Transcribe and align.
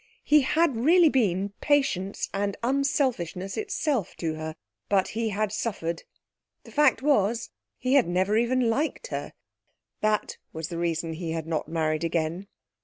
He 0.23 0.41
had 0.41 0.75
really 0.75 1.09
been 1.09 1.49
patience 1.61 2.27
and 2.33 2.57
unselfishness 2.63 3.55
itself 3.55 4.15
to 4.15 4.33
her, 4.33 4.55
but 4.89 5.09
he 5.09 5.29
had 5.29 5.51
suffered. 5.51 6.05
The 6.63 6.71
fact 6.71 7.03
was, 7.03 7.51
he 7.77 7.93
had 7.93 8.07
never 8.07 8.35
even 8.35 8.67
liked 8.67 9.09
her. 9.13 9.33
That 9.99 10.37
was 10.53 10.69
the 10.69 10.79
reason 10.79 11.13
he 11.13 11.33
had 11.33 11.45
not 11.45 11.67
married 11.67 12.03
again. 12.03 12.47